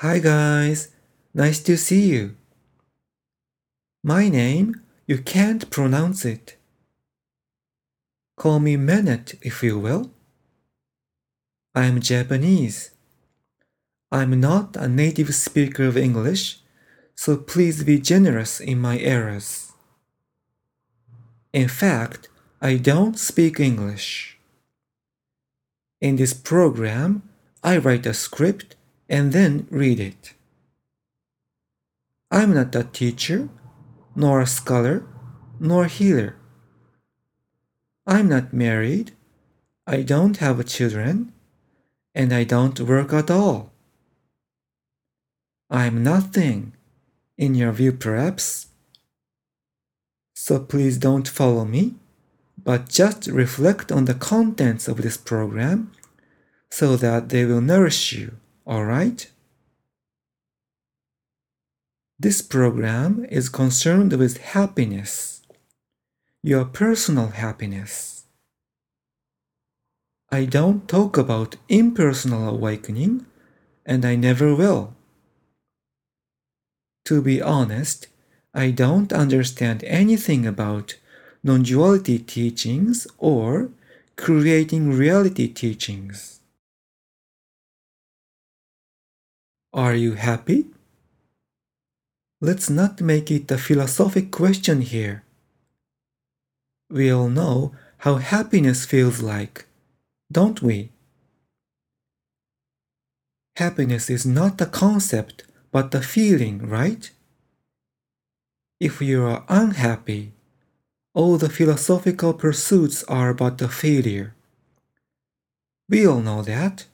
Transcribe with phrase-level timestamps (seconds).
[0.00, 0.90] Hi guys,
[1.32, 2.36] nice to see you.
[4.04, 6.58] My name, you can't pronounce it.
[8.36, 10.10] Call me Manet if you will.
[11.74, 12.90] I'm Japanese.
[14.12, 16.58] I'm not a native speaker of English,
[17.14, 19.72] so please be generous in my errors.
[21.54, 22.28] In fact,
[22.60, 24.36] I don't speak English.
[26.02, 27.22] In this program,
[27.64, 28.76] I write a script
[29.08, 30.34] and then read it.
[32.30, 33.48] I'm not a teacher,
[34.14, 35.06] nor a scholar,
[35.60, 36.36] nor a healer.
[38.06, 39.12] I'm not married,
[39.86, 41.32] I don't have children,
[42.14, 43.72] and I don't work at all.
[45.70, 46.72] I'm nothing,
[47.36, 48.68] in your view perhaps.
[50.34, 51.94] So please don't follow me,
[52.62, 55.92] but just reflect on the contents of this program
[56.70, 59.30] so that they will nourish you, alright?
[62.18, 65.42] This program is concerned with happiness,
[66.42, 68.24] your personal happiness.
[70.32, 73.26] I don't talk about impersonal awakening,
[73.84, 74.94] and I never will.
[77.04, 78.08] To be honest,
[78.52, 80.96] I don't understand anything about
[81.44, 83.70] non duality teachings or
[84.16, 86.35] creating reality teachings.
[89.76, 90.68] Are you happy?
[92.40, 95.22] Let's not make it a philosophic question here.
[96.88, 99.66] We all know how happiness feels like,
[100.32, 100.92] don't we?
[103.56, 107.10] Happiness is not a concept but a feeling, right?
[108.80, 110.32] If you are unhappy,
[111.12, 114.34] all the philosophical pursuits are but a failure.
[115.90, 116.86] We all know that.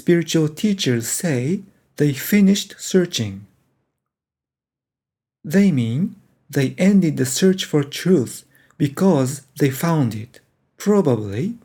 [0.00, 1.62] Spiritual teachers say
[1.96, 3.48] they finished searching.
[5.42, 6.14] They mean
[6.48, 8.44] they ended the search for truth
[8.76, 10.38] because they found it,
[10.76, 11.56] probably.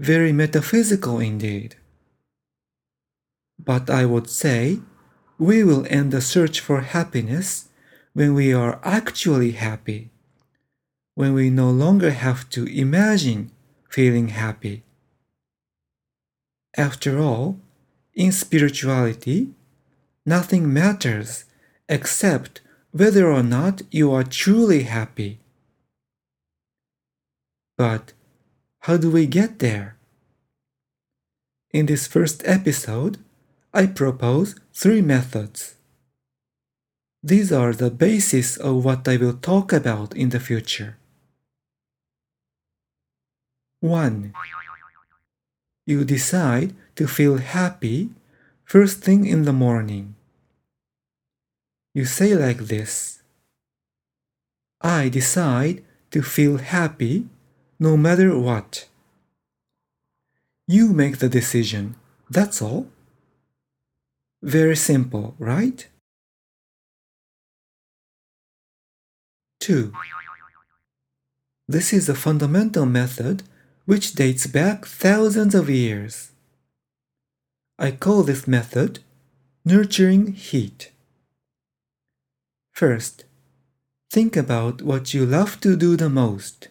[0.00, 1.76] Very metaphysical indeed.
[3.56, 4.80] But I would say
[5.38, 7.68] we will end the search for happiness
[8.14, 10.10] when we are actually happy,
[11.14, 13.52] when we no longer have to imagine
[13.88, 14.82] feeling happy.
[16.76, 17.58] After all,
[18.14, 19.48] in spirituality,
[20.24, 21.44] nothing matters
[21.88, 22.60] except
[22.92, 25.40] whether or not you are truly happy.
[27.76, 28.12] But
[28.80, 29.96] how do we get there?
[31.72, 33.18] In this first episode,
[33.72, 35.74] I propose three methods.
[37.22, 40.96] These are the basis of what I will talk about in the future.
[43.80, 44.32] 1.
[45.86, 48.10] You decide to feel happy
[48.64, 50.14] first thing in the morning.
[51.94, 53.22] You say like this
[54.80, 57.26] I decide to feel happy
[57.78, 58.88] no matter what.
[60.68, 61.96] You make the decision,
[62.30, 62.86] that's all.
[64.42, 65.88] Very simple, right?
[69.60, 69.92] 2.
[71.68, 73.44] This is a fundamental method
[73.84, 76.30] which dates back thousands of years.
[77.78, 79.00] I call this method
[79.64, 80.92] nurturing heat.
[82.72, 83.24] First,
[84.10, 86.68] think about what you love to do the most.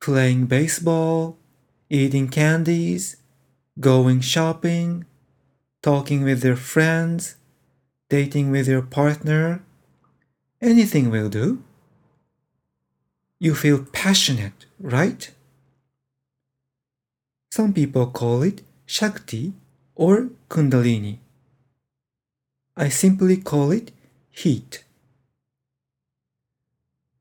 [0.00, 1.38] Playing baseball,
[1.88, 3.16] eating candies,
[3.80, 5.04] going shopping,
[5.82, 7.36] talking with your friends,
[8.08, 9.62] dating with your partner,
[10.60, 11.62] anything will do.
[13.38, 15.30] You feel passionate, right?
[17.50, 19.52] Some people call it Shakti
[19.94, 21.18] or Kundalini.
[22.76, 23.90] I simply call it
[24.30, 24.84] heat.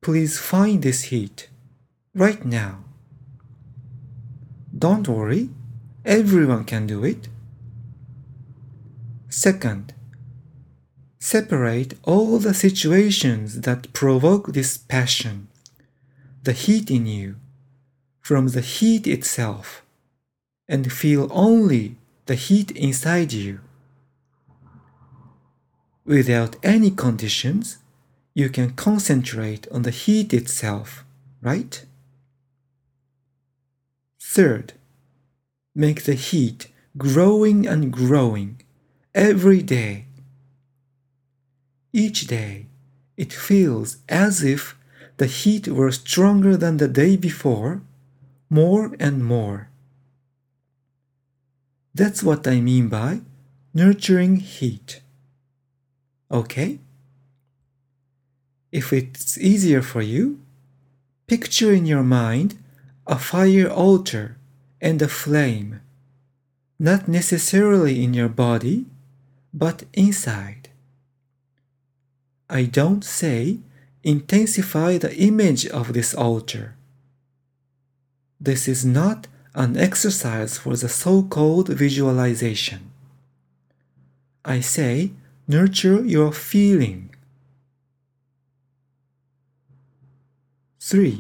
[0.02, 1.48] Please find this heat
[2.14, 2.80] right now.
[4.78, 5.50] Don't worry,
[6.04, 7.30] everyone can do it.
[9.30, 9.94] Second,
[11.20, 15.48] separate all the situations that provoke this passion,
[16.44, 17.38] the heat in you,
[18.26, 19.84] from the heat itself,
[20.68, 21.96] and feel only
[22.26, 23.60] the heat inside you.
[26.06, 27.78] Without any conditions,
[28.34, 31.06] you can concentrate on the heat itself,
[31.40, 31.86] right?
[34.20, 34.74] Third,
[35.76, 38.60] make the heat growing and growing
[39.14, 40.06] every day.
[41.94, 42.66] Each day,
[43.18, 44.76] it feels as if
[45.18, 47.84] the heat were stronger than the day before,
[48.50, 49.70] more and more.
[51.94, 53.22] That's what I mean by
[53.74, 55.02] nurturing heat.
[56.32, 56.80] Okay?
[58.72, 60.40] If it's easier for you,
[61.28, 62.58] picture in your mind
[63.08, 64.38] a fire altar
[64.82, 65.82] and a flame,
[66.80, 68.86] not necessarily in your body,
[69.54, 70.70] but inside.
[72.50, 73.60] I don't say
[74.04, 76.75] intensify the image of this altar.
[78.46, 79.26] This is not
[79.56, 82.92] an exercise for the so called visualization.
[84.44, 85.14] I say
[85.48, 87.10] nurture your feeling.
[90.80, 91.20] 3.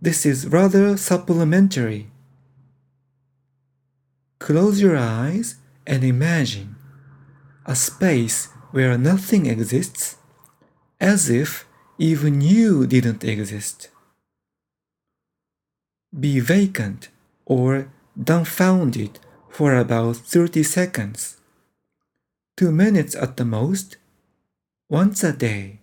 [0.00, 2.08] This is rather supplementary.
[4.38, 5.56] Close your eyes
[5.86, 6.76] and imagine
[7.66, 10.16] a space where nothing exists
[10.98, 11.66] as if
[11.98, 13.90] even you didn't exist.
[16.20, 17.08] Be vacant
[17.46, 17.90] or
[18.22, 19.18] dumbfounded
[19.48, 21.38] for about 30 seconds,
[22.58, 23.96] 2 minutes at the most,
[24.90, 25.80] once a day.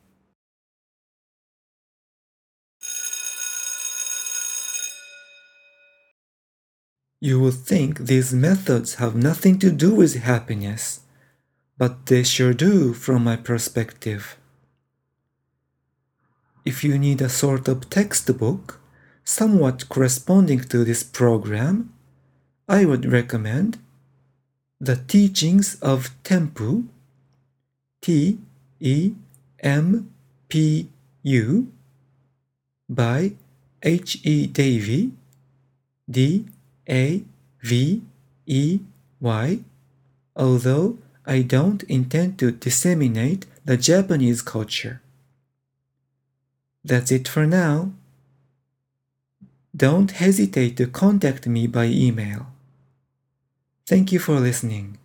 [7.20, 11.00] You would think these methods have nothing to do with happiness,
[11.76, 14.38] but they sure do from my perspective.
[16.64, 18.80] If you need a sort of textbook
[19.28, 21.92] somewhat corresponding to this program,
[22.70, 23.78] I would recommend
[24.80, 26.88] The Teachings of Tempu,
[28.02, 28.40] T
[28.80, 29.12] E
[29.60, 30.14] M
[30.48, 30.88] P
[31.24, 31.68] U,
[32.88, 33.34] by
[33.84, 34.22] H.
[34.24, 34.48] E.
[34.48, 35.12] Davey,
[36.10, 36.46] D
[36.88, 37.24] A
[37.62, 38.02] V
[38.46, 38.80] E
[39.20, 39.60] Y,
[40.38, 45.02] although I don't intend to disseminate the Japanese culture.
[46.86, 47.92] That's it for now.
[49.78, 52.48] Don't hesitate to contact me by email.
[53.86, 54.98] Thank you for listening.